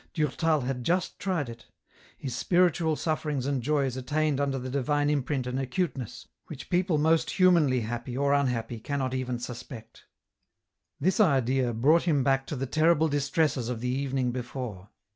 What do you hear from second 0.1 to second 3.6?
Durtal had just tried it; his spiritual suff'erings